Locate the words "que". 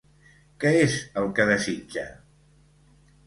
0.63-0.69, 1.39-1.45